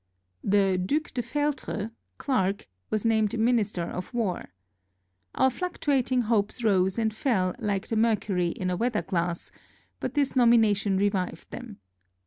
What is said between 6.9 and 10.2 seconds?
and fell Hke the mer cury in a weather glass, but